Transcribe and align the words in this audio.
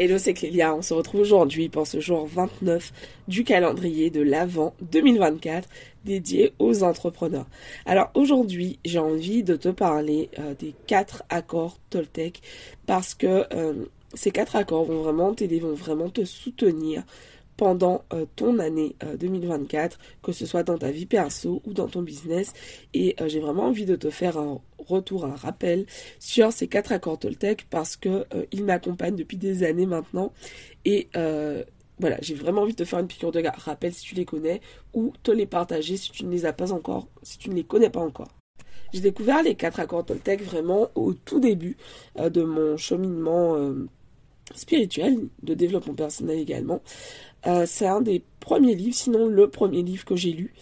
Hello, 0.00 0.16
c'est 0.16 0.32
Clélia. 0.32 0.76
On 0.76 0.80
se 0.80 0.94
retrouve 0.94 1.22
aujourd'hui 1.22 1.68
pour 1.68 1.84
ce 1.84 1.98
jour 1.98 2.24
29 2.28 2.92
du 3.26 3.42
calendrier 3.42 4.10
de 4.10 4.20
l'Avent 4.20 4.72
2024 4.92 5.68
dédié 6.04 6.52
aux 6.60 6.84
entrepreneurs. 6.84 7.46
Alors 7.84 8.12
aujourd'hui, 8.14 8.78
j'ai 8.84 9.00
envie 9.00 9.42
de 9.42 9.56
te 9.56 9.70
parler 9.70 10.30
euh, 10.38 10.54
des 10.56 10.72
quatre 10.86 11.24
accords 11.30 11.80
Toltec 11.90 12.42
parce 12.86 13.12
que 13.16 13.44
euh, 13.52 13.86
ces 14.14 14.30
quatre 14.30 14.54
accords 14.54 14.84
vont 14.84 15.02
vraiment 15.02 15.34
t'aider, 15.34 15.58
vont 15.58 15.74
vraiment 15.74 16.10
te 16.10 16.24
soutenir 16.24 17.02
pendant 17.56 18.04
euh, 18.12 18.24
ton 18.36 18.60
année 18.60 18.94
2024, 19.18 19.98
que 20.22 20.30
ce 20.30 20.46
soit 20.46 20.62
dans 20.62 20.78
ta 20.78 20.92
vie 20.92 21.06
perso 21.06 21.60
ou 21.66 21.72
dans 21.72 21.88
ton 21.88 22.02
business. 22.02 22.52
Et 22.94 23.16
j'ai 23.26 23.40
vraiment 23.40 23.64
envie 23.64 23.84
de 23.84 23.96
te 23.96 24.10
faire 24.10 24.38
un 24.38 24.60
retour, 24.88 25.24
un 25.24 25.34
rappel 25.34 25.86
sur 26.18 26.52
ces 26.52 26.68
quatre 26.68 26.92
accords 26.92 27.18
Toltec 27.18 27.66
parce 27.70 27.96
que 27.96 28.26
ils 28.52 28.64
m'accompagnent 28.64 29.16
depuis 29.16 29.36
des 29.36 29.62
années 29.64 29.86
maintenant. 29.86 30.32
Et 30.84 31.08
voilà, 32.00 32.16
j'ai 32.20 32.34
vraiment 32.34 32.62
envie 32.62 32.72
de 32.72 32.78
te 32.78 32.84
faire 32.84 32.98
une 32.98 33.08
piqûre 33.08 33.32
de 33.32 33.42
rappel 33.58 33.92
si 33.92 34.02
tu 34.02 34.14
les 34.14 34.24
connais 34.24 34.60
ou 34.94 35.12
te 35.22 35.30
les 35.30 35.46
partager 35.46 35.96
si 35.96 36.10
tu 36.10 36.24
ne 36.24 36.30
les 36.30 36.46
as 36.46 36.52
pas 36.52 36.72
encore, 36.72 37.08
si 37.22 37.38
tu 37.38 37.50
ne 37.50 37.54
les 37.54 37.64
connais 37.64 37.90
pas 37.90 38.00
encore. 38.00 38.28
J'ai 38.92 39.00
découvert 39.00 39.42
les 39.42 39.54
quatre 39.54 39.80
accords 39.80 40.04
Toltec 40.04 40.42
vraiment 40.42 40.88
au 40.94 41.12
tout 41.12 41.40
début 41.40 41.76
de 42.16 42.42
mon 42.42 42.76
cheminement 42.76 43.56
spirituel, 44.54 45.28
de 45.42 45.54
développement 45.54 45.94
personnel 45.94 46.38
également. 46.38 46.80
Euh, 47.46 47.64
c'est 47.66 47.86
un 47.86 48.00
des 48.00 48.22
premiers 48.40 48.74
livres, 48.74 48.94
sinon 48.94 49.26
le 49.26 49.48
premier 49.48 49.82
livre 49.82 50.04
que 50.04 50.16
j'ai 50.16 50.32
lu. 50.32 50.54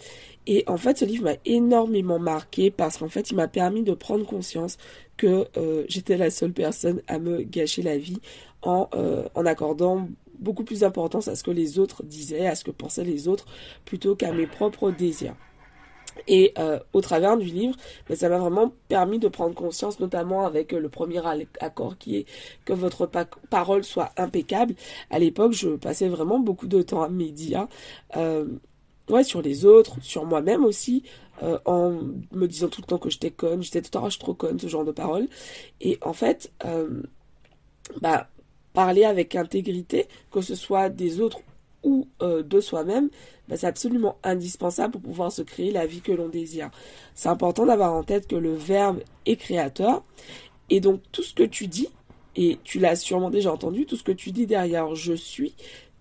Et 0.47 0.63
en 0.67 0.77
fait, 0.77 0.97
ce 0.97 1.05
livre 1.05 1.25
m'a 1.25 1.35
énormément 1.45 2.19
marqué 2.19 2.71
parce 2.71 2.97
qu'en 2.97 3.09
fait, 3.09 3.29
il 3.29 3.35
m'a 3.35 3.49
permis 3.49 3.83
de 3.83 3.93
prendre 3.93 4.25
conscience 4.25 4.77
que 5.17 5.45
euh, 5.57 5.83
j'étais 5.89 6.15
la 6.15 6.31
seule 6.31 6.53
personne 6.53 7.01
à 7.07 7.19
me 7.19 7.43
gâcher 7.43 7.81
la 7.81 7.97
vie 7.97 8.21
en, 8.61 8.89
euh, 8.95 9.27
en 9.35 9.45
accordant 9.45 10.07
beaucoup 10.39 10.63
plus 10.63 10.79
d'importance 10.79 11.27
à 11.27 11.35
ce 11.35 11.43
que 11.43 11.51
les 11.51 11.79
autres 11.79 12.03
disaient, 12.03 12.47
à 12.47 12.55
ce 12.55 12.63
que 12.63 12.71
pensaient 12.71 13.03
les 13.03 13.27
autres, 13.27 13.45
plutôt 13.85 14.15
qu'à 14.15 14.31
mes 14.31 14.47
propres 14.47 14.89
désirs. 14.89 15.35
Et 16.27 16.53
euh, 16.57 16.79
au 16.93 17.01
travers 17.01 17.37
du 17.37 17.45
livre, 17.45 17.75
ben, 18.07 18.15
ça 18.15 18.29
m'a 18.29 18.37
vraiment 18.37 18.73
permis 18.87 19.19
de 19.19 19.27
prendre 19.27 19.53
conscience, 19.53 19.99
notamment 19.99 20.45
avec 20.45 20.71
le 20.71 20.89
premier 20.89 21.21
accord 21.59 21.97
qui 21.97 22.17
est 22.17 22.25
que 22.65 22.73
votre 22.73 23.09
parole 23.49 23.83
soit 23.83 24.11
impeccable. 24.17 24.75
À 25.09 25.19
l'époque, 25.19 25.53
je 25.53 25.69
passais 25.69 26.07
vraiment 26.07 26.39
beaucoup 26.39 26.67
de 26.67 26.81
temps 26.81 27.03
à 27.03 27.09
médias, 27.09 27.67
euh, 28.15 28.45
ouais, 29.09 29.23
sur 29.23 29.41
les 29.41 29.65
autres, 29.65 29.95
sur 30.01 30.25
moi-même 30.25 30.63
aussi, 30.65 31.03
euh, 31.43 31.59
en 31.65 31.99
me 32.31 32.47
disant 32.47 32.67
tout 32.67 32.81
le 32.81 32.87
temps 32.87 32.97
que 32.97 33.09
j'étais 33.09 33.31
conne, 33.31 33.63
j'étais 33.63 33.81
tout 33.81 33.89
le 33.93 34.01
temps 34.01 34.09
trop 34.09 34.33
conne, 34.33 34.59
ce 34.59 34.67
genre 34.67 34.85
de 34.85 34.91
paroles. 34.91 35.27
Et 35.81 35.97
en 36.01 36.13
fait, 36.13 36.51
bah, 38.01 38.27
parler 38.73 39.05
avec 39.05 39.35
intégrité, 39.35 40.07
que 40.31 40.41
ce 40.41 40.55
soit 40.55 40.89
des 40.89 41.21
autres 41.21 41.39
ou 41.83 42.07
de 42.21 42.59
soi-même, 42.59 43.09
bah, 43.47 43.55
c'est 43.55 43.67
absolument 43.67 44.17
indispensable 44.23 44.93
pour 44.93 45.01
pouvoir 45.01 45.31
se 45.31 45.41
créer 45.41 45.71
la 45.71 45.85
vie 45.85 46.01
que 46.01 46.11
l'on 46.11 46.27
désire. 46.27 46.69
C'est 47.15 47.29
important 47.29 47.65
d'avoir 47.65 47.93
en 47.93 48.03
tête 48.03 48.27
que 48.27 48.35
le 48.35 48.53
verbe 48.53 48.99
est 49.25 49.37
créateur 49.37 50.03
et 50.69 50.79
donc 50.79 51.01
tout 51.11 51.23
ce 51.23 51.33
que 51.33 51.43
tu 51.43 51.67
dis, 51.67 51.87
et 52.35 52.59
tu 52.63 52.79
l'as 52.79 52.95
sûrement 52.95 53.29
déjà 53.29 53.51
entendu, 53.51 53.85
tout 53.85 53.95
ce 53.95 54.03
que 54.03 54.11
tu 54.11 54.31
dis 54.31 54.45
derrière 54.45 54.95
je 54.95 55.13
suis 55.13 55.55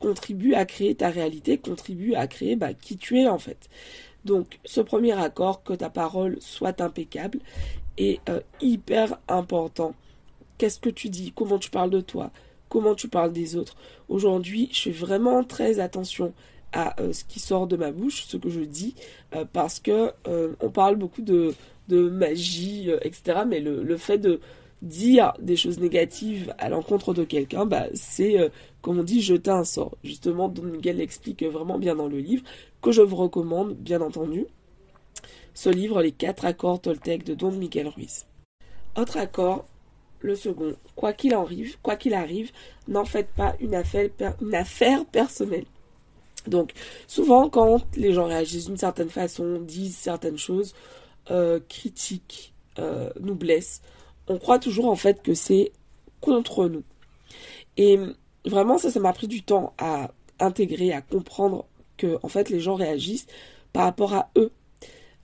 contribue 0.07 0.55
à 0.55 0.65
créer 0.65 0.95
ta 0.95 1.11
réalité, 1.11 1.59
contribue 1.59 2.15
à 2.15 2.29
créer 2.29 2.55
bah, 2.55 2.75
qui 2.75 2.97
tu 2.97 3.19
es 3.19 3.27
en 3.27 3.39
fait. 3.39 3.69
Donc 4.25 4.61
ce 4.65 4.81
premier 4.81 5.19
accord, 5.19 5.65
que 5.65 5.73
ta 5.73 5.91
parole 5.91 6.37
soit 6.39 6.81
impeccable, 6.81 7.41
est 7.99 8.21
euh, 8.29 8.41
hyper 8.61 9.19
important. 9.27 9.95
Qu'est-ce 10.59 10.79
que 10.79 10.91
tu 10.91 11.09
dis? 11.09 11.33
Comment 11.35 11.59
tu 11.59 11.71
parles 11.71 11.91
de 11.91 12.01
toi? 12.01 12.31
Comment 12.69 12.95
tu 12.95 13.09
parles 13.09 13.33
des 13.33 13.57
autres? 13.57 13.77
Aujourd'hui, 14.09 14.69
je 14.73 14.83
fais 14.83 14.91
vraiment 14.93 15.43
très 15.43 15.81
attention 15.81 16.33
à 16.73 17.01
euh, 17.01 17.13
ce 17.13 17.25
qui 17.25 17.41
sort 17.41 17.67
de 17.67 17.77
ma 17.77 17.91
bouche, 17.91 18.27
ce 18.27 18.37
que 18.37 18.49
je 18.49 18.61
dis, 18.61 18.95
euh, 19.35 19.45
parce 19.53 19.81
que 19.81 20.13
on 20.61 20.71
parle 20.71 20.95
beaucoup 20.97 21.23
de, 21.23 21.53
magie, 21.91 22.91
etc. 23.03 23.41
Mais 23.45 23.59
le, 23.59 23.97
fait 23.97 24.19
de 24.19 24.41
dire 24.83 25.33
des 25.41 25.57
choses 25.57 25.79
négatives 25.79 26.55
à 26.59 26.69
l'encontre 26.69 27.15
de 27.15 27.25
quelqu'un, 27.25 27.67
bah, 27.67 27.87
c'est, 27.95 28.51
comme 28.83 28.99
on 28.99 29.03
dit, 29.03 29.23
jeter 29.23 29.51
un 29.51 29.65
sort. 29.65 29.97
Justement, 30.05 30.49
Don 30.49 30.63
Miguel 30.63 30.99
l'explique 30.99 31.43
vraiment 31.43 31.79
bien 31.79 31.97
dans 31.97 32.09
le 32.09 32.19
livre, 32.19 32.45
que 32.83 32.93
je 32.93 33.03
vous 33.03 33.17
recommande, 33.17 33.75
bien 33.75 34.01
entendu. 34.01 34.47
Ce 35.55 35.71
livre, 35.71 36.03
Les 36.03 36.13
quatre 36.13 36.45
accords 36.45 36.81
Toltec 36.81 37.25
de 37.25 37.35
Don 37.35 37.51
Miguel 37.51 37.89
Ruiz. 37.89 38.27
Autre 38.97 39.17
accord, 39.17 39.65
le 40.21 40.35
second. 40.35 40.75
Quoi 40.95 41.13
qu'il 41.13 41.35
arrive, 41.35 41.77
quoi 41.83 41.97
qu'il 41.97 42.15
arrive, 42.15 42.51
n'en 42.89 43.05
faites 43.05 43.31
pas 43.31 43.55
une 43.61 43.75
affaire, 43.75 44.11
une 44.43 44.55
affaire 44.55 45.05
personnelle. 45.07 45.65
Donc 46.47 46.73
souvent 47.07 47.49
quand 47.49 47.83
les 47.97 48.13
gens 48.13 48.27
réagissent 48.27 48.67
d'une 48.67 48.77
certaine 48.77 49.11
façon, 49.11 49.61
disent 49.61 49.97
certaines 49.97 50.39
choses, 50.39 50.75
euh, 51.31 51.59
critiquent, 51.69 52.55
euh, 52.79 53.11
nous 53.21 53.35
blessent, 53.35 53.83
on 54.29 54.39
croit 54.39 54.59
toujours 54.59 54.87
en 54.87 54.97
fait 54.97 55.23
que 55.23 55.35
c'est 55.35 55.73
contre 56.21 56.69
nous. 56.69 56.83
Et 57.77 57.99
vraiment 58.45 58.79
ça, 58.79 58.91
ça 58.91 59.01
m'a 59.01 59.13
pris 59.13 59.29
du 59.29 59.43
temps 59.43 59.75
à 59.79 60.11
intégrer, 60.41 60.93
à 60.93 61.01
comprendre 61.01 61.67
que 61.97 62.19
en 62.23 62.29
fait 62.29 62.51
les 62.51 62.61
gens 62.61 62.75
réagissent 62.75 63.27
par 63.73 63.85
rapport 63.85 64.15
à 64.15 64.31
eux. 64.37 64.51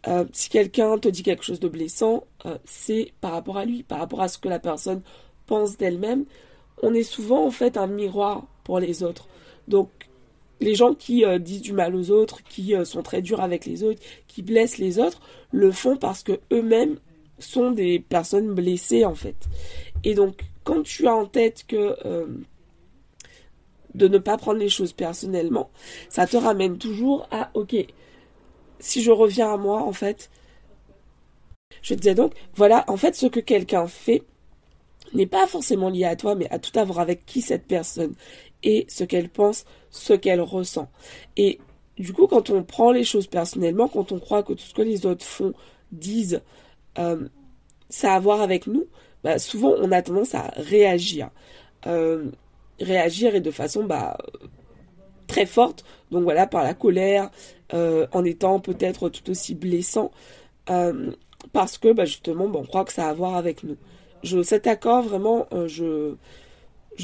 Euh, 0.09 0.25
si 0.33 0.49
quelqu'un 0.49 0.99
te 0.99 1.09
dit 1.09 1.23
quelque 1.23 1.45
chose 1.45 1.61
de 1.61 1.69
blessant, 1.69 2.25
c'est 2.65 3.13
par 3.21 3.33
rapport 3.33 3.57
à 3.57 3.65
lui, 3.65 3.85
par 3.85 3.99
rapport 3.99 4.21
à 4.21 4.29
ce 4.29 4.39
que 4.39 4.49
la 4.49 4.59
personne 4.59 5.03
pense 5.47 5.77
d'elle-même. 5.77 6.25
On 6.83 6.93
est 6.95 7.03
souvent 7.03 7.47
en 7.47 7.51
fait 7.51 7.77
un 7.77 7.87
miroir 7.87 8.45
pour 8.65 8.81
les 8.81 9.03
autres. 9.03 9.29
Donc 9.69 9.91
les 10.63 10.75
gens 10.75 10.95
qui 10.95 11.25
euh, 11.25 11.39
disent 11.39 11.63
du 11.63 11.73
mal 11.73 11.95
aux 11.95 12.11
autres, 12.11 12.43
qui 12.45 12.75
euh, 12.75 12.85
sont 12.85 13.03
très 13.03 13.21
durs 13.21 13.41
avec 13.41 13.67
les 13.67 13.83
autres, 13.83 14.01
qui 14.29 14.43
blessent 14.43 14.79
les 14.79 14.99
autres, 14.99 15.21
le 15.51 15.73
font 15.73 15.97
parce 15.97 16.23
que 16.23 16.41
eux-mêmes 16.53 16.99
sont 17.39 17.71
des 17.73 17.99
personnes 17.99 18.55
blessées 18.55 19.05
en 19.05 19.15
fait. 19.15 19.37
Et 20.05 20.15
donc 20.15 20.43
quand 20.65 20.83
tu 20.83 21.07
as 21.07 21.15
en 21.15 21.27
tête 21.27 21.65
que 21.67 21.97
euh, 22.05 22.27
de 23.95 24.09
ne 24.09 24.19
pas 24.19 24.37
prendre 24.37 24.59
les 24.59 24.69
choses 24.69 24.93
personnellement, 24.93 25.71
ça 26.09 26.27
te 26.27 26.37
ramène 26.37 26.79
toujours 26.79 27.27
à 27.31 27.51
ok, 27.55 27.75
si 28.79 29.03
je 29.03 29.11
reviens 29.11 29.53
à 29.53 29.57
moi 29.57 29.83
en 29.83 29.93
fait, 29.93 30.31
je 31.83 31.95
disais 31.95 32.15
donc 32.15 32.33
voilà 32.55 32.85
en 32.89 32.97
fait 32.97 33.15
ce 33.15 33.27
que 33.27 33.41
quelqu'un 33.41 33.87
fait 33.87 34.23
n'est 35.15 35.27
pas 35.27 35.47
forcément 35.47 35.91
lié 35.91 36.05
à 36.05 36.17
toi 36.17 36.35
mais 36.35 36.49
à 36.51 36.59
tout 36.59 36.79
avoir 36.79 37.01
avec 37.01 37.27
qui 37.27 37.43
cette 37.43 37.67
personne 37.67 38.15
et 38.63 38.87
ce 38.89 39.05
qu'elle 39.05 39.29
pense, 39.29 39.65
ce 39.91 40.13
qu'elle 40.13 40.41
ressent. 40.41 40.89
Et 41.37 41.59
du 41.99 42.13
coup, 42.13 42.27
quand 42.27 42.51
on 42.51 42.63
prend 42.63 42.93
les 42.93 43.05
choses 43.05 43.27
personnellement, 43.27 43.89
quand 43.89 44.13
on 44.13 44.19
croit 44.19 44.43
que 44.43 44.53
tout 44.53 44.65
ce 44.65 44.75
que 44.75 44.83
les 44.83 45.07
autres 45.07 45.25
font, 45.25 45.53
disent, 45.91 46.41
euh, 46.99 47.29
ça 47.89 48.13
a 48.13 48.17
à 48.17 48.21
voir 48.21 48.41
avec 48.41 48.67
nous, 48.67 48.87
bah, 49.25 49.39
souvent 49.39 49.75
on 49.79 49.93
a 49.93 50.03
tendance 50.03 50.35
à 50.35 50.53
réagir. 50.57 51.31
Euh, 51.87 52.31
réagir 52.81 53.35
et 53.35 53.41
de 53.41 53.51
façon 53.51 53.85
bah, 53.85 54.17
très 55.27 55.47
forte, 55.47 55.85
donc 56.11 56.25
voilà, 56.25 56.47
par 56.47 56.65
la 56.65 56.75
colère, 56.75 57.31
euh, 57.75 58.07
en 58.13 58.25
étant 58.25 58.61
peut-être 58.61 59.09
tout 59.09 59.31
aussi 59.31 59.55
blessant, 59.55 60.11
parce 61.53 61.79
que 61.79 61.93
bah, 61.93 62.05
justement, 62.05 62.45
on 62.45 62.65
croit 62.65 62.85
que 62.85 62.93
ça 62.93 63.07
a 63.07 63.11
à 63.11 63.15
voir 63.15 63.37
avec 63.37 63.63
nous. 63.65 63.77
Cet 64.45 64.67
accord, 64.67 65.03
vraiment, 65.03 65.49
je, 65.67 66.15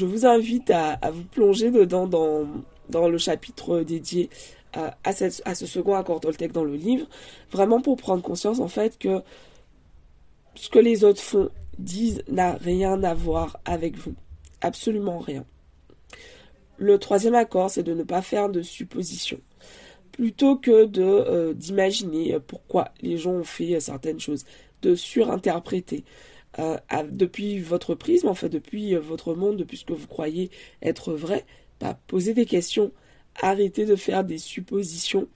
vous 0.01 0.25
invite 0.25 0.71
à, 0.71 0.97
vous 1.11 1.23
plonger 1.23 1.71
dedans 1.71 2.07
dans, 2.07 3.07
le 3.07 3.17
chapitre 3.17 3.81
dédié 3.81 4.29
à, 4.73 5.13
ce 5.13 5.65
second 5.65 5.95
accord 5.95 6.19
Toltec 6.21 6.51
dans 6.51 6.63
le 6.63 6.75
livre, 6.75 7.07
vraiment 7.51 7.81
pour 7.81 7.97
prendre 7.97 8.21
conscience 8.21 8.59
en 8.59 8.67
fait 8.67 8.97
que 8.97 9.21
ce 10.59 10.69
que 10.69 10.79
les 10.79 11.05
autres 11.05 11.21
font, 11.21 11.49
disent, 11.77 12.21
n'a 12.27 12.53
rien 12.55 13.01
à 13.03 13.13
voir 13.13 13.61
avec 13.63 13.95
vous. 13.97 14.13
Absolument 14.59 15.19
rien. 15.19 15.45
Le 16.77 16.97
troisième 16.97 17.35
accord, 17.35 17.69
c'est 17.69 17.83
de 17.83 17.93
ne 17.93 18.03
pas 18.03 18.21
faire 18.21 18.49
de 18.49 18.61
suppositions. 18.61 19.39
Plutôt 20.11 20.57
que 20.57 20.83
de 20.83 21.01
euh, 21.01 21.53
d'imaginer 21.53 22.37
pourquoi 22.45 22.89
les 23.01 23.17
gens 23.17 23.31
ont 23.31 23.43
fait 23.45 23.79
certaines 23.79 24.19
choses, 24.19 24.43
de 24.81 24.95
surinterpréter, 24.95 26.03
euh, 26.59 26.77
depuis 27.09 27.59
votre 27.59 27.95
prisme, 27.95 28.27
en 28.27 28.33
fait, 28.33 28.49
depuis 28.49 28.95
votre 28.95 29.35
monde, 29.35 29.55
depuis 29.55 29.77
ce 29.77 29.85
que 29.85 29.93
vous 29.93 30.07
croyez 30.07 30.51
être 30.81 31.13
vrai, 31.13 31.45
bah, 31.79 31.97
posez 32.07 32.33
des 32.33 32.45
questions, 32.45 32.91
arrêtez 33.41 33.85
de 33.85 33.95
faire 33.95 34.25
des 34.25 34.39
suppositions. 34.39 35.29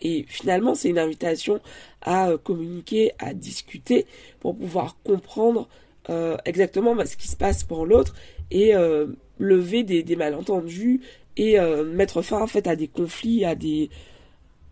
Et 0.00 0.24
finalement, 0.28 0.74
c'est 0.74 0.88
une 0.88 0.98
invitation 0.98 1.60
à 2.02 2.30
euh, 2.30 2.38
communiquer, 2.38 3.12
à 3.18 3.34
discuter 3.34 4.06
pour 4.40 4.56
pouvoir 4.56 4.96
comprendre 5.04 5.68
exactement 6.44 6.94
bah, 6.94 7.06
ce 7.06 7.16
qui 7.16 7.28
se 7.28 7.36
passe 7.36 7.64
pour 7.64 7.86
l'autre 7.86 8.14
et 8.50 8.74
lever 9.38 9.84
des, 9.84 10.16
malentendus 10.16 11.00
et 11.38 11.58
mettre 11.86 12.20
fin 12.20 12.42
en 12.42 12.46
fait 12.46 12.66
à 12.66 12.76
des 12.76 12.88
conflits, 12.88 13.46
à 13.46 13.54
des 13.54 13.88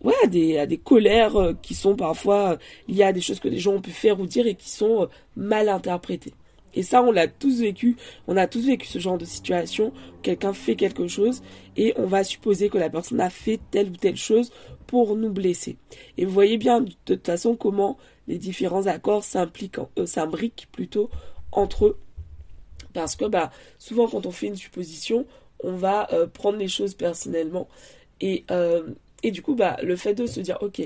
ouais, 0.03 0.13
à 0.23 0.27
des, 0.27 0.57
à 0.57 0.65
des 0.65 0.77
colères 0.77 1.35
euh, 1.37 1.53
qui 1.61 1.73
sont 1.73 1.95
parfois 1.95 2.51
euh, 2.51 2.57
liées 2.87 3.03
à 3.03 3.13
des 3.13 3.21
choses 3.21 3.39
que 3.39 3.47
des 3.47 3.59
gens 3.59 3.73
ont 3.73 3.81
pu 3.81 3.91
faire 3.91 4.19
ou 4.19 4.27
dire 4.27 4.45
et 4.47 4.55
qui 4.55 4.69
sont 4.69 5.03
euh, 5.03 5.05
mal 5.35 5.69
interprétées. 5.69 6.33
Et 6.73 6.83
ça, 6.83 7.03
on 7.03 7.11
l'a 7.11 7.27
tous 7.27 7.61
vécu. 7.61 7.95
On 8.27 8.37
a 8.37 8.47
tous 8.47 8.65
vécu 8.65 8.87
ce 8.87 8.99
genre 8.99 9.17
de 9.17 9.25
situation. 9.25 9.93
Quelqu'un 10.21 10.53
fait 10.53 10.75
quelque 10.75 11.07
chose 11.07 11.41
et 11.75 11.93
on 11.97 12.05
va 12.05 12.23
supposer 12.23 12.69
que 12.69 12.77
la 12.77 12.89
personne 12.89 13.21
a 13.21 13.29
fait 13.29 13.59
telle 13.71 13.89
ou 13.89 13.95
telle 13.95 14.15
chose 14.15 14.51
pour 14.87 15.15
nous 15.15 15.31
blesser. 15.31 15.77
Et 16.17 16.25
vous 16.25 16.31
voyez 16.31 16.57
bien 16.57 16.81
de 16.81 16.91
toute 17.05 17.25
façon 17.25 17.55
comment 17.55 17.97
les 18.27 18.37
différents 18.37 18.87
accords 18.87 19.23
euh, 19.35 20.05
s'imbriquent 20.05 20.67
plutôt 20.71 21.09
entre 21.51 21.85
eux. 21.85 21.97
Parce 22.93 23.15
que 23.15 23.25
bah, 23.25 23.51
souvent 23.79 24.07
quand 24.07 24.25
on 24.25 24.31
fait 24.31 24.47
une 24.47 24.55
supposition, 24.55 25.25
on 25.63 25.73
va 25.73 26.07
euh, 26.13 26.27
prendre 26.27 26.57
les 26.57 26.67
choses 26.67 26.93
personnellement. 26.93 27.67
Et, 28.21 28.45
euh, 28.51 28.83
et 29.23 29.31
du 29.31 29.41
coup, 29.41 29.55
bah, 29.55 29.77
le 29.81 29.95
fait 29.95 30.13
de 30.13 30.25
se 30.25 30.39
dire, 30.39 30.57
ok, 30.61 30.81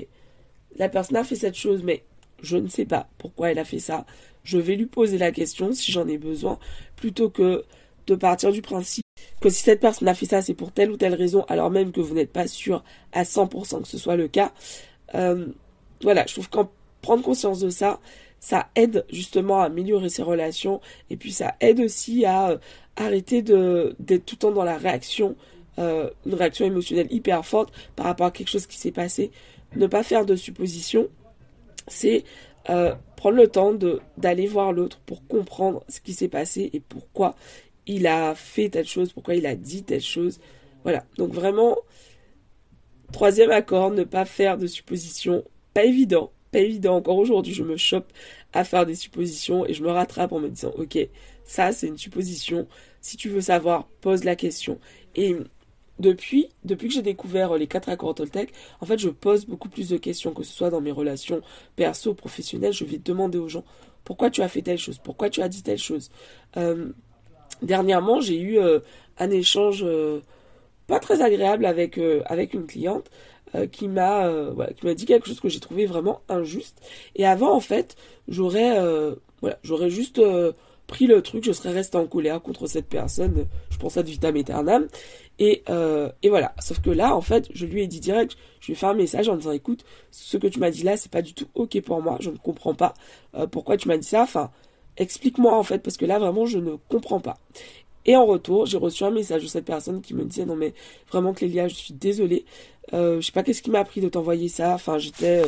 la 0.78 0.90
personne 0.90 1.18
a 1.18 1.24
fait 1.24 1.36
cette 1.36 1.56
chose, 1.56 1.82
mais 1.84 2.04
je 2.42 2.58
ne 2.58 2.68
sais 2.68 2.86
pas 2.86 3.08
pourquoi 3.18 3.52
elle 3.52 3.60
a 3.60 3.66
fait 3.66 3.80
ça. 3.80 4.06
Je 4.44 4.58
vais 4.58 4.76
lui 4.76 4.86
poser 4.86 5.18
la 5.18 5.32
question 5.32 5.74
si 5.74 5.92
j'en 5.92 6.08
ai 6.08 6.18
besoin, 6.18 6.58
plutôt 6.96 7.30
que 7.30 7.64
de 8.08 8.16
partir 8.16 8.52
du 8.52 8.62
principe 8.62 9.04
que 9.42 9.50
si 9.50 9.62
cette 9.62 9.80
personne 9.80 10.08
a 10.08 10.14
fait 10.14 10.26
ça, 10.26 10.42
c'est 10.42 10.54
pour 10.54 10.72
telle 10.72 10.92
ou 10.92 10.98
telle 10.98 11.14
raison, 11.14 11.46
alors 11.48 11.70
même 11.70 11.92
que 11.92 12.02
vous 12.02 12.16
n'êtes 12.16 12.32
pas 12.32 12.48
sûr 12.48 12.84
à 13.14 13.24
100% 13.24 13.82
que 13.82 13.88
ce 13.88 13.98
soit 13.98 14.16
le 14.16 14.28
cas. 14.28 14.52
Euh, 15.16 15.48
voilà, 16.02 16.26
je 16.28 16.34
trouve 16.34 16.50
qu'en 16.50 16.70
prendre 17.02 17.24
conscience 17.24 17.60
de 17.60 17.70
ça, 17.70 18.00
ça 18.40 18.68
aide 18.76 19.06
justement 19.12 19.62
à 19.62 19.66
améliorer 19.66 20.10
ses 20.10 20.24
relations 20.24 20.82
et 21.10 21.18
puis 21.18 21.32
ça 21.32 21.56
aide 21.60 21.80
aussi 21.80 22.26
à 22.26 22.52
euh, 22.52 22.58
arrêter 22.96 23.42
d'être 23.42 24.26
tout 24.26 24.36
le 24.36 24.40
temps 24.40 24.52
dans 24.52 24.64
la 24.64 24.78
réaction, 24.78 25.36
euh, 25.80 26.10
une 26.26 26.34
réaction 26.34 26.66
émotionnelle 26.66 27.08
hyper 27.12 27.46
forte 27.46 27.72
par 27.96 28.08
rapport 28.08 28.28
à 28.28 28.32
quelque 28.32 28.50
chose 28.50 28.68
qui 28.68 28.78
s'est 28.78 28.92
passé. 28.92 29.32
Ne 29.76 29.88
pas 29.88 30.04
faire 30.04 30.26
de 30.26 30.36
suppositions, 30.36 31.08
c'est 31.88 32.24
euh, 32.70 32.94
prendre 33.16 33.38
le 33.38 33.48
temps 33.48 33.74
d'aller 34.18 34.48
voir 34.48 34.74
l'autre 34.74 35.00
pour 35.06 35.26
comprendre 35.28 35.84
ce 35.88 36.02
qui 36.02 36.14
s'est 36.14 36.28
passé 36.28 36.70
et 36.74 36.80
pourquoi 36.80 37.36
il 37.86 38.08
a 38.08 38.36
fait 38.36 38.70
telle 38.70 38.88
chose, 38.88 39.14
pourquoi 39.14 39.36
il 39.36 39.46
a 39.46 39.56
dit 39.56 39.84
telle 39.84 40.02
chose. 40.02 40.40
Voilà. 40.84 41.06
Donc 41.18 41.34
vraiment, 41.34 41.78
troisième 43.12 43.52
accord, 43.52 43.92
ne 43.92 44.04
pas 44.04 44.26
faire 44.26 44.58
de 44.58 44.68
suppositions. 44.68 45.44
Pas 45.74 45.86
évident, 45.86 46.32
pas 46.52 46.60
évident. 46.60 46.98
Encore 46.98 47.18
aujourd'hui, 47.18 47.54
je 47.54 47.64
me 47.64 47.78
chope 47.78 48.12
à 48.54 48.64
faire 48.64 48.86
des 48.86 48.96
suppositions 48.96 49.66
et 49.66 49.74
je 49.74 49.84
me 49.84 49.90
rattrape 49.90 50.32
en 50.32 50.40
me 50.40 50.50
disant, 50.50 50.74
ok, 50.78 50.98
ça 51.44 51.72
c'est 51.72 51.88
une 51.88 51.98
supposition. 51.98 52.68
Si 53.02 53.16
tu 53.16 53.30
veux 53.30 53.42
savoir, 53.42 53.88
pose 54.02 54.26
la 54.26 54.36
question. 54.36 54.80
Et 55.16 55.36
depuis, 56.00 56.50
que 56.68 56.90
j'ai 56.90 57.02
découvert 57.02 57.56
les 57.56 57.68
quatre 57.68 57.90
accords 57.90 58.16
Toltec, 58.16 58.52
en 58.82 58.86
fait, 58.86 59.00
je 59.00 59.10
pose 59.10 59.46
beaucoup 59.46 59.70
plus 59.70 59.90
de 59.90 59.98
questions, 59.98 60.32
que 60.32 60.44
ce 60.44 60.54
soit 60.54 60.70
dans 60.70 60.82
mes 60.82 60.92
relations 60.92 61.42
perso, 61.76 62.14
professionnelles. 62.14 62.74
Je 62.74 62.86
vais 62.86 62.98
demander 62.98 63.38
aux 63.38 63.50
gens 63.50 63.64
pourquoi 64.04 64.30
tu 64.30 64.42
as 64.42 64.48
fait 64.48 64.62
telle 64.62 64.78
chose, 64.78 65.00
pourquoi 65.00 65.30
tu 65.30 65.42
as 65.42 65.50
dit 65.50 65.64
telle 65.64 65.78
chose? 65.78 66.10
Euh, 66.56 66.90
dernièrement, 67.62 68.22
j'ai 68.22 68.40
eu 68.40 68.60
euh, 68.60 68.80
un 69.18 69.30
échange 69.30 69.84
euh, 69.84 70.22
pas 70.88 71.00
très 71.00 71.22
agréable 71.22 71.66
avec, 71.66 72.00
avec 72.26 72.54
une 72.54 72.66
cliente 72.66 73.10
qui 73.72 73.88
m'a 73.88 74.30
qui 74.78 74.86
m'a 74.86 74.94
dit 74.94 75.06
quelque 75.06 75.28
chose 75.28 75.40
que 75.40 75.48
j'ai 75.48 75.62
trouvé 75.62 75.86
vraiment 75.86 76.22
injuste. 76.28 76.82
Et 77.16 77.26
avant, 77.26 77.54
en 77.54 77.62
fait, 77.62 77.96
j'aurais 78.28 78.78
voilà, 79.42 79.58
j'aurais 79.64 79.90
juste 79.90 80.22
pris 80.88 81.06
le 81.06 81.22
truc, 81.22 81.44
je 81.44 81.52
serais 81.52 81.72
resté 81.72 81.98
en 81.98 82.08
colère 82.08 82.42
contre 82.42 82.66
cette 82.66 82.88
personne, 82.88 83.46
je 83.70 83.78
pense 83.78 83.98
à 83.98 84.02
vitam 84.02 84.36
aeternam. 84.36 84.88
Et, 85.40 85.64
euh, 85.70 86.10
et 86.24 86.30
voilà. 86.30 86.56
Sauf 86.60 86.82
que 86.82 86.90
là, 86.90 87.16
en 87.16 87.22
fait, 87.22 87.50
je 87.54 87.66
lui 87.66 87.84
ai 87.84 87.88
dit 87.88 88.00
direct, 88.00 88.36
je 88.60 88.68
lui 88.68 88.74
ai 88.74 88.76
fait 88.76 88.88
un 88.88 88.94
message 88.94 89.30
en 89.30 89.36
disant, 89.36 89.52
écoute, 89.52 89.86
ce 90.12 90.38
que 90.38 90.48
tu 90.48 90.60
m'as 90.60 90.72
dit 90.72 90.84
là, 90.84 90.98
c'est 90.98 91.12
pas 91.12 91.22
du 91.22 91.34
tout 91.34 91.48
ok 91.54 91.80
pour 91.82 92.02
moi, 92.02 92.18
je 92.22 92.32
ne 92.32 92.38
comprends 92.38 92.74
pas 92.74 92.94
euh, 93.36 93.46
pourquoi 93.46 93.78
tu 93.78 93.88
m'as 93.88 93.98
dit 93.98 94.08
ça. 94.08 94.24
Enfin, 94.24 94.50
explique-moi 94.96 95.56
en 95.56 95.64
fait, 95.64 95.80
parce 95.80 95.98
que 95.98 96.06
là, 96.06 96.18
vraiment, 96.20 96.46
je 96.46 96.58
ne 96.58 96.76
comprends 96.90 97.20
pas. 97.20 97.38
Et 98.06 98.16
en 98.16 98.26
retour, 98.26 98.66
j'ai 98.66 98.78
reçu 98.78 99.04
un 99.04 99.12
message 99.12 99.44
de 99.44 99.48
cette 99.48 99.66
personne 99.66 100.02
qui 100.02 100.14
me 100.14 100.24
disait, 100.24 100.46
non 100.46 100.56
mais 100.56 100.74
vraiment 101.12 101.34
Clélia, 101.34 101.68
je 101.68 101.76
suis 101.76 101.94
désolée, 101.94 102.46
euh, 102.94 103.20
je 103.20 103.26
sais 103.26 103.34
pas 103.34 103.44
qu'est-ce 103.44 103.62
qui 103.62 103.70
m'a 103.70 103.80
appris 103.80 104.00
de 104.00 104.08
t'envoyer 104.08 104.48
ça. 104.48 104.74
Enfin, 104.74 104.98
j'étais 104.98 105.44
euh, 105.44 105.48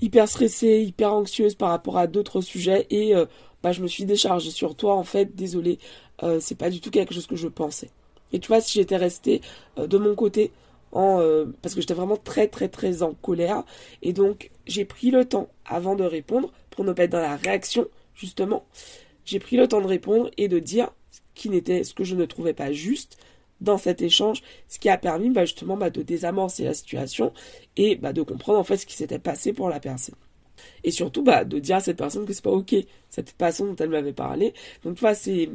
hyper 0.00 0.28
stressée, 0.28 0.80
hyper 0.86 1.12
anxieuse 1.12 1.56
par 1.56 1.70
rapport 1.70 1.98
à 1.98 2.06
d'autres 2.06 2.40
sujets 2.40 2.86
et 2.90 3.14
bah, 3.62 3.72
je 3.72 3.82
me 3.82 3.86
suis 3.86 4.04
déchargée 4.04 4.50
sur 4.50 4.74
toi 4.74 4.94
en 4.94 5.04
fait, 5.04 5.34
désolée, 5.34 5.78
euh, 6.22 6.38
c'est 6.40 6.56
pas 6.56 6.70
du 6.70 6.80
tout 6.80 6.90
quelque 6.90 7.14
chose 7.14 7.26
que 7.26 7.36
je 7.36 7.48
pensais. 7.48 7.90
Et 8.32 8.40
tu 8.40 8.48
vois, 8.48 8.60
si 8.60 8.78
j'étais 8.78 8.96
restée 8.96 9.40
euh, 9.78 9.86
de 9.86 9.98
mon 9.98 10.14
côté, 10.14 10.52
euh, 10.94 11.46
parce 11.62 11.74
que 11.74 11.80
j'étais 11.80 11.94
vraiment 11.94 12.16
très 12.16 12.48
très 12.48 12.68
très 12.68 13.02
en 13.02 13.14
colère, 13.14 13.64
et 14.02 14.12
donc 14.12 14.50
j'ai 14.66 14.84
pris 14.84 15.10
le 15.10 15.24
temps 15.24 15.48
avant 15.64 15.94
de 15.94 16.04
répondre, 16.04 16.52
pour 16.70 16.84
ne 16.84 16.92
pas 16.92 17.04
être 17.04 17.10
dans 17.12 17.20
la 17.20 17.36
réaction, 17.36 17.86
justement, 18.14 18.64
j'ai 19.24 19.38
pris 19.38 19.56
le 19.56 19.68
temps 19.68 19.80
de 19.80 19.86
répondre 19.86 20.30
et 20.36 20.48
de 20.48 20.58
dire 20.58 20.90
ce 21.10 21.20
qui 21.34 21.48
n'était, 21.50 21.84
ce 21.84 21.94
que 21.94 22.04
je 22.04 22.14
ne 22.16 22.24
trouvais 22.24 22.54
pas 22.54 22.72
juste 22.72 23.18
dans 23.60 23.78
cet 23.78 24.02
échange, 24.02 24.42
ce 24.68 24.78
qui 24.78 24.88
a 24.88 24.98
permis 24.98 25.30
bah, 25.30 25.44
justement 25.44 25.76
bah, 25.76 25.90
de 25.90 26.02
désamorcer 26.02 26.64
la 26.64 26.74
situation 26.74 27.32
et 27.76 27.96
de 27.96 28.22
comprendre 28.22 28.58
en 28.58 28.64
fait 28.64 28.76
ce 28.76 28.86
qui 28.86 28.94
s'était 28.94 29.20
passé 29.20 29.52
pour 29.52 29.68
la 29.68 29.78
personne 29.78 30.16
et 30.84 30.90
surtout 30.90 31.22
bah 31.22 31.44
de 31.44 31.58
dire 31.58 31.76
à 31.76 31.80
cette 31.80 31.96
personne 31.96 32.26
que 32.26 32.32
c'est 32.32 32.44
pas 32.44 32.50
ok 32.50 32.74
cette 33.10 33.30
façon 33.38 33.66
dont 33.66 33.76
elle 33.76 33.90
m'avait 33.90 34.12
parlé. 34.12 34.54
Donc 34.84 34.96
tu 34.96 35.06
c'est 35.14 35.50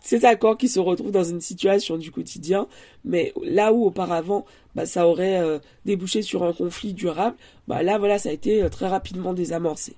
ces 0.00 0.24
accords 0.24 0.56
qui 0.56 0.68
se 0.68 0.78
retrouvent 0.78 1.10
dans 1.10 1.24
une 1.24 1.40
situation 1.40 1.96
du 1.96 2.12
quotidien 2.12 2.68
mais 3.04 3.32
là 3.42 3.72
où 3.72 3.84
auparavant 3.84 4.44
bah 4.74 4.86
ça 4.86 5.08
aurait 5.08 5.40
euh, 5.40 5.58
débouché 5.84 6.22
sur 6.22 6.44
un 6.44 6.52
conflit 6.52 6.92
durable 6.92 7.36
bah 7.66 7.82
là 7.82 7.98
voilà 7.98 8.18
ça 8.18 8.28
a 8.28 8.32
été 8.32 8.62
euh, 8.62 8.68
très 8.68 8.88
rapidement 8.88 9.32
désamorcé. 9.32 9.94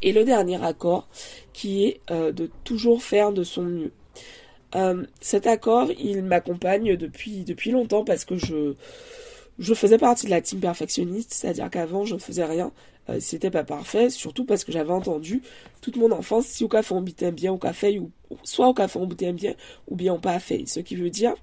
Et 0.00 0.12
le 0.12 0.24
dernier 0.24 0.62
accord 0.64 1.08
qui 1.52 1.84
est 1.84 2.00
euh, 2.10 2.32
de 2.32 2.50
toujours 2.64 3.02
faire 3.02 3.32
de 3.32 3.44
son 3.44 3.62
mieux. 3.62 3.92
Cet 5.20 5.46
accord 5.46 5.90
il 5.98 6.22
m'accompagne 6.22 6.96
depuis 6.96 7.44
depuis 7.44 7.70
longtemps 7.70 8.04
parce 8.04 8.24
que 8.24 8.38
je 8.38 8.74
je 9.58 9.74
faisais 9.74 9.98
partie 9.98 10.26
de 10.26 10.30
la 10.30 10.40
team 10.40 10.60
perfectionniste, 10.60 11.32
c'est-à-dire 11.34 11.70
qu'avant 11.70 12.04
je 12.04 12.14
ne 12.14 12.20
faisais 12.20 12.44
rien, 12.44 12.72
euh, 13.08 13.18
c'était 13.20 13.50
pas 13.50 13.64
parfait, 13.64 14.10
surtout 14.10 14.44
parce 14.44 14.64
que 14.64 14.72
j'avais 14.72 14.92
entendu 14.92 15.42
toute 15.80 15.96
mon 15.96 16.10
enfance 16.12 16.46
si 16.46 16.64
au 16.64 16.68
café 16.68 16.94
on 16.94 17.00
bitait 17.00 17.32
bien 17.32 17.52
au 17.52 17.58
café 17.58 17.98
ou 17.98 18.10
soit 18.44 18.68
au 18.68 18.74
café 18.74 18.98
on 18.98 19.06
bitait 19.06 19.32
bien 19.32 19.54
ou 19.88 19.96
bien 19.96 20.14
on 20.14 20.20
pas 20.20 20.38
fait, 20.38 20.64
ce 20.66 20.80
qui 20.80 20.96
veut 20.96 21.10
dire 21.10 21.34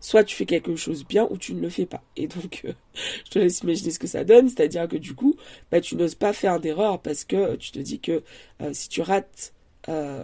soit 0.00 0.24
tu 0.24 0.34
fais 0.34 0.46
quelque 0.46 0.76
chose 0.76 1.04
bien 1.06 1.28
ou 1.30 1.36
tu 1.36 1.52
ne 1.52 1.60
le 1.60 1.68
fais 1.68 1.84
pas. 1.84 2.02
Et 2.16 2.26
donc 2.26 2.62
euh, 2.64 2.72
je 3.26 3.30
te 3.30 3.38
laisse 3.38 3.60
imaginer 3.60 3.90
ce 3.90 3.98
que 3.98 4.06
ça 4.06 4.24
donne, 4.24 4.48
c'est-à-dire 4.48 4.88
que 4.88 4.96
du 4.96 5.14
coup, 5.14 5.36
bah 5.70 5.80
tu 5.80 5.96
n'oses 5.96 6.14
pas 6.14 6.32
faire 6.32 6.58
d'erreur 6.60 7.00
parce 7.00 7.24
que 7.24 7.56
tu 7.56 7.70
te 7.70 7.78
dis 7.78 8.00
que 8.00 8.22
euh, 8.62 8.72
si 8.72 8.88
tu 8.88 9.02
rates 9.02 9.54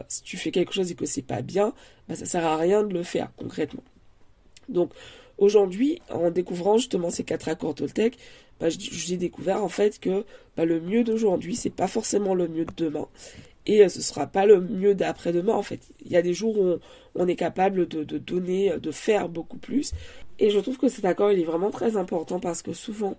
si 0.08 0.22
tu 0.22 0.36
fais 0.36 0.52
quelque 0.52 0.72
chose 0.72 0.92
et 0.92 0.94
que 0.94 1.06
c'est 1.06 1.22
pas 1.22 1.42
bien, 1.42 1.72
bah 2.08 2.14
ça 2.14 2.24
sert 2.24 2.44
à 2.46 2.56
rien 2.56 2.84
de 2.84 2.94
le 2.94 3.02
faire 3.02 3.32
concrètement. 3.36 3.82
Donc 4.68 4.92
Aujourd'hui, 5.38 6.00
en 6.10 6.30
découvrant 6.30 6.78
justement 6.78 7.10
ces 7.10 7.24
quatre 7.24 7.48
accords 7.48 7.74
Toltec, 7.74 8.16
bah, 8.58 8.68
j'ai 8.70 9.16
découvert 9.16 9.62
en 9.62 9.68
fait 9.68 10.00
que 10.00 10.24
bah, 10.56 10.64
le 10.64 10.80
mieux 10.80 11.04
d'aujourd'hui, 11.04 11.56
c'est 11.56 11.70
pas 11.70 11.88
forcément 11.88 12.34
le 12.34 12.48
mieux 12.48 12.64
de 12.64 12.72
demain. 12.76 13.06
Et 13.66 13.82
euh, 13.84 13.88
ce 13.88 14.00
sera 14.00 14.26
pas 14.26 14.46
le 14.46 14.60
mieux 14.60 14.94
d'après-demain 14.94 15.54
en 15.54 15.62
fait. 15.62 15.80
Il 16.04 16.10
y 16.10 16.16
a 16.16 16.22
des 16.22 16.32
jours 16.32 16.58
où 16.58 16.78
on, 17.14 17.28
est 17.28 17.36
capable 17.36 17.86
de, 17.86 18.02
donner, 18.18 18.78
de 18.78 18.90
faire 18.90 19.28
beaucoup 19.28 19.58
plus. 19.58 19.92
Et 20.38 20.50
je 20.50 20.58
trouve 20.58 20.78
que 20.78 20.88
cet 20.88 21.04
accord, 21.04 21.32
il 21.32 21.40
est 21.40 21.44
vraiment 21.44 21.70
très 21.70 21.96
important 21.96 22.40
parce 22.40 22.62
que 22.62 22.72
souvent, 22.72 23.16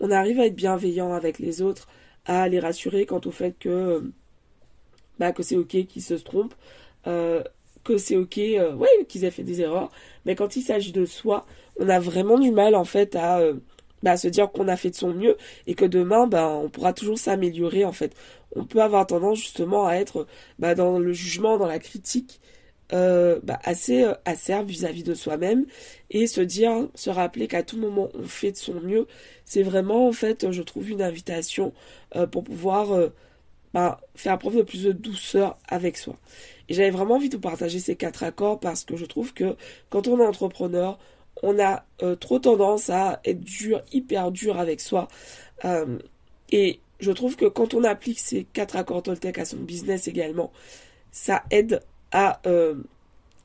on 0.00 0.10
arrive 0.10 0.40
à 0.40 0.46
être 0.46 0.54
bienveillant 0.56 1.12
avec 1.12 1.38
les 1.38 1.60
autres, 1.60 1.88
à 2.24 2.48
les 2.48 2.60
rassurer 2.60 3.04
quant 3.04 3.20
au 3.24 3.30
fait 3.30 3.56
que, 3.58 4.10
bah, 5.18 5.32
que 5.32 5.42
c'est 5.42 5.56
ok 5.56 5.86
qu'ils 5.86 6.02
se 6.02 6.14
trompent. 6.14 6.54
Euh, 7.06 7.42
que 7.84 7.96
c'est 7.98 8.16
ok, 8.16 8.38
euh, 8.38 8.74
ouais, 8.74 8.88
qu'ils 9.08 9.24
aient 9.24 9.30
fait 9.30 9.42
des 9.42 9.60
erreurs, 9.60 9.90
mais 10.24 10.34
quand 10.34 10.56
il 10.56 10.62
s'agit 10.62 10.92
de 10.92 11.04
soi, 11.04 11.46
on 11.78 11.88
a 11.88 12.00
vraiment 12.00 12.38
du 12.38 12.50
mal 12.50 12.74
en 12.74 12.84
fait 12.84 13.16
à 13.16 13.40
euh, 13.40 13.54
bah, 14.02 14.16
se 14.16 14.28
dire 14.28 14.50
qu'on 14.50 14.68
a 14.68 14.76
fait 14.76 14.90
de 14.90 14.96
son 14.96 15.12
mieux 15.12 15.36
et 15.66 15.74
que 15.74 15.84
demain, 15.84 16.26
bah, 16.26 16.48
on 16.48 16.68
pourra 16.68 16.92
toujours 16.92 17.18
s'améliorer 17.18 17.84
en 17.84 17.92
fait. 17.92 18.14
On 18.56 18.64
peut 18.64 18.82
avoir 18.82 19.06
tendance 19.06 19.38
justement 19.38 19.86
à 19.86 19.94
être 19.94 20.26
bah, 20.58 20.74
dans 20.74 20.98
le 20.98 21.12
jugement, 21.12 21.58
dans 21.58 21.66
la 21.66 21.78
critique. 21.78 22.40
Euh, 22.94 23.38
bah, 23.42 23.58
assez 23.64 24.06
acerbe 24.24 24.68
vis-à-vis 24.68 25.02
de 25.02 25.12
soi-même 25.12 25.66
et 26.08 26.26
se 26.26 26.40
dire, 26.40 26.88
se 26.94 27.10
rappeler 27.10 27.46
qu'à 27.46 27.62
tout 27.62 27.76
moment 27.76 28.08
on 28.14 28.24
fait 28.24 28.52
de 28.52 28.56
son 28.56 28.80
mieux, 28.80 29.06
c'est 29.44 29.62
vraiment 29.62 30.08
en 30.08 30.12
fait, 30.12 30.50
je 30.50 30.62
trouve 30.62 30.88
une 30.88 31.02
invitation 31.02 31.74
pour 32.32 32.44
pouvoir 32.44 33.10
bah, 33.74 34.00
faire 34.14 34.38
preuve 34.38 34.56
de 34.56 34.62
plus 34.62 34.84
de 34.84 34.92
douceur 34.92 35.58
avec 35.68 35.96
soi. 35.96 36.16
Et 36.68 36.74
j'avais 36.74 36.90
vraiment 36.90 37.14
envie 37.14 37.28
de 37.28 37.36
partager 37.36 37.78
ces 37.80 37.96
quatre 37.96 38.22
accords 38.22 38.60
parce 38.60 38.84
que 38.84 38.96
je 38.96 39.06
trouve 39.06 39.32
que 39.32 39.56
quand 39.90 40.06
on 40.08 40.20
est 40.20 40.26
entrepreneur, 40.26 40.98
on 41.42 41.58
a 41.58 41.84
euh, 42.02 42.16
trop 42.16 42.38
tendance 42.38 42.90
à 42.90 43.20
être 43.24 43.40
dur, 43.40 43.82
hyper 43.92 44.30
dur 44.30 44.58
avec 44.58 44.80
soi. 44.80 45.08
Euh, 45.64 45.98
et 46.50 46.80
je 47.00 47.12
trouve 47.12 47.36
que 47.36 47.46
quand 47.46 47.74
on 47.74 47.84
applique 47.84 48.18
ces 48.18 48.44
quatre 48.44 48.76
accords 48.76 49.02
Toltec 49.02 49.38
à 49.38 49.44
son 49.44 49.58
business 49.58 50.08
également, 50.08 50.52
ça 51.12 51.42
aide 51.50 51.80
à 52.10 52.40
euh, 52.46 52.74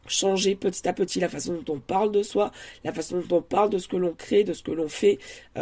changer 0.08 0.56
petit 0.56 0.88
à 0.88 0.94
petit 0.94 1.20
la 1.20 1.30
façon 1.30 1.53
dont 1.53 1.75
on 1.75 1.80
parle 1.80 2.12
de 2.12 2.24
soi, 2.24 2.51
la 2.84 2.92
façon 2.92 3.22
dont 3.22 3.38
on 3.38 3.42
parle 3.42 3.70
de 3.70 3.77
ce 3.77 3.88
que 3.88 3.98
l'on 3.98 4.13
crée, 4.13 4.44
de 4.44 4.53
ce 4.53 4.63
que 4.63 4.72
l'on 4.72 4.89
fait. 4.89 5.20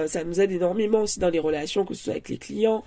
ça 0.07 0.23
nous 0.23 0.39
aide 0.41 0.51
énormément 0.51 1.01
aussi 1.01 1.19
dans 1.19 1.29
les 1.29 1.39
relations, 1.39 1.85
que 1.85 1.93
ce 1.93 2.05
soit 2.05 2.13
avec 2.13 2.29
les 2.29 2.37
clients, 2.37 2.83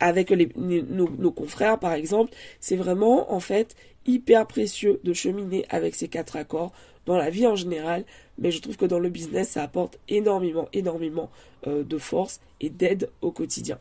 avec 0.00 0.30
nos, 0.56 1.30
confrères 1.30 1.78
par 1.78 1.92
exemple, 1.92 2.32
c'est 2.60 2.76
vraiment 2.76 3.32
en 3.32 3.40
fait 3.40 3.74
hyper 4.06 4.46
précieux 4.46 5.00
de 5.04 5.12
cheminer 5.12 5.64
avec 5.68 5.94
ces 5.94 6.08
quatre 6.08 6.36
accords 6.36 6.72
dans 7.06 7.16
la 7.16 7.30
vie 7.30 7.46
en 7.46 7.56
général, 7.56 8.04
mais 8.38 8.50
je 8.50 8.60
trouve 8.60 8.76
que 8.76 8.84
dans 8.84 8.98
le 8.98 9.08
business, 9.08 9.50
ça 9.50 9.62
apporte 9.62 9.98
énormément, 10.08 10.68
énormément 10.72 11.30
euh, 11.66 11.82
de 11.82 11.98
force 11.98 12.40
et 12.60 12.68
d'aide 12.68 13.10
au 13.22 13.32
quotidien. 13.32 13.78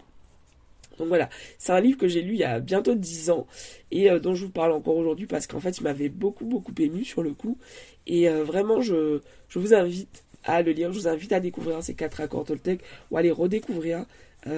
Donc 0.98 1.10
voilà, 1.10 1.30
c'est 1.60 1.72
un 1.72 1.80
livre 1.80 1.98
que 1.98 2.08
j'ai 2.08 2.22
lu 2.22 2.34
il 2.34 2.40
y 2.40 2.44
a 2.44 2.60
bientôt 2.60 2.96
10 2.96 3.30
ans 3.30 3.46
et 3.92 4.10
euh, 4.10 4.20
dont 4.20 4.34
je 4.34 4.46
vous 4.46 4.52
parle 4.52 4.72
encore 4.72 4.96
aujourd'hui 4.96 5.28
parce 5.28 5.46
qu'en 5.46 5.60
fait 5.60 5.78
il 5.78 5.84
m'avait 5.84 6.10
beaucoup 6.10 6.46
beaucoup 6.46 6.74
ému 6.80 7.04
sur 7.04 7.22
le 7.22 7.34
coup. 7.34 7.58
Et 8.08 8.30
euh, 8.30 8.44
vraiment 8.44 8.82
je, 8.82 9.20
je 9.50 9.60
vous 9.60 9.74
invite 9.74 10.24
à 10.44 10.62
le 10.62 10.72
lire, 10.72 10.92
je 10.92 11.00
vous 11.00 11.08
invite 11.08 11.34
à 11.34 11.40
découvrir 11.40 11.84
ces 11.84 11.94
quatre 11.94 12.22
accords 12.22 12.46
Toltec 12.46 12.82
ou 13.12 13.18
à 13.18 13.22
les 13.22 13.32
redécouvrir 13.32 14.06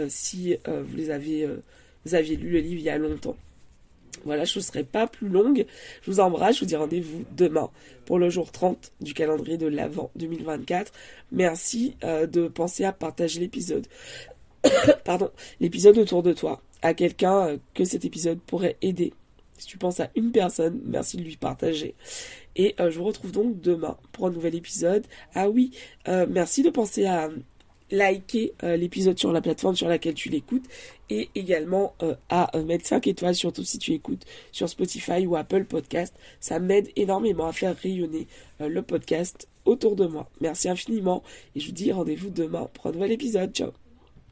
si 0.07 0.57
vous 0.65 0.95
les 0.95 1.09
avez 1.09 1.47
vous 2.05 2.15
aviez 2.15 2.35
lu 2.35 2.49
le 2.49 2.59
livre 2.59 2.79
il 2.79 2.83
y 2.83 2.89
a 2.89 2.97
longtemps. 2.97 3.35
Voilà, 4.25 4.43
je 4.43 4.59
ne 4.59 4.63
serai 4.63 4.83
pas 4.83 5.07
plus 5.07 5.29
longue. 5.29 5.65
Je 6.01 6.11
vous 6.11 6.19
embrasse, 6.19 6.55
je 6.55 6.61
vous 6.61 6.65
dis 6.65 6.75
rendez-vous 6.75 7.23
demain 7.31 7.69
pour 8.05 8.19
le 8.19 8.29
jour 8.29 8.51
30 8.51 8.91
du 9.01 9.13
calendrier 9.13 9.57
de 9.57 9.67
l'Avent 9.67 10.11
2024. 10.15 10.91
Merci 11.31 11.95
euh, 12.03 12.25
de 12.25 12.47
penser 12.47 12.83
à 12.83 12.91
partager 12.91 13.39
l'épisode. 13.39 13.87
Pardon, 15.05 15.31
l'épisode 15.59 15.97
autour 15.97 16.23
de 16.23 16.33
toi 16.33 16.61
à 16.81 16.93
quelqu'un 16.93 17.47
euh, 17.47 17.57
que 17.73 17.85
cet 17.85 18.03
épisode 18.03 18.39
pourrait 18.39 18.77
aider. 18.81 19.13
Si 19.57 19.67
tu 19.67 19.77
penses 19.77 19.99
à 19.99 20.09
une 20.15 20.31
personne, 20.31 20.81
merci 20.85 21.17
de 21.17 21.23
lui 21.23 21.35
partager. 21.35 21.93
Et 22.55 22.75
euh, 22.79 22.89
je 22.89 22.97
vous 22.97 23.05
retrouve 23.05 23.31
donc 23.31 23.61
demain 23.61 23.97
pour 24.11 24.27
un 24.27 24.31
nouvel 24.31 24.55
épisode. 24.55 25.05
Ah 25.35 25.49
oui, 25.49 25.71
merci 26.07 26.63
de 26.63 26.69
penser 26.69 27.05
à 27.05 27.29
liker 27.91 28.53
euh, 28.63 28.77
l'épisode 28.77 29.17
sur 29.17 29.31
la 29.31 29.41
plateforme 29.41 29.75
sur 29.75 29.87
laquelle 29.87 30.13
tu 30.13 30.29
l'écoutes 30.29 30.65
et 31.09 31.29
également 31.35 31.95
euh, 32.01 32.15
à 32.29 32.55
euh, 32.57 32.63
mettre 32.63 32.85
5 32.85 33.07
étoiles, 33.07 33.35
surtout 33.35 33.63
si 33.63 33.77
tu 33.79 33.93
écoutes 33.93 34.25
sur 34.51 34.69
Spotify 34.69 35.25
ou 35.25 35.35
Apple 35.35 35.65
Podcast. 35.65 36.15
Ça 36.39 36.59
m'aide 36.59 36.89
énormément 36.95 37.47
à 37.47 37.53
faire 37.53 37.75
rayonner 37.75 38.27
le 38.59 38.81
podcast 38.81 39.47
autour 39.65 39.95
de 39.95 40.05
moi. 40.05 40.29
Merci 40.41 40.69
infiniment 40.69 41.23
et 41.55 41.59
je 41.59 41.67
vous 41.67 41.73
dis 41.73 41.91
rendez-vous 41.91 42.29
demain 42.29 42.69
pour 42.73 42.87
un 42.87 42.91
nouvel 42.91 43.11
épisode. 43.11 43.53
Ciao 43.53 43.88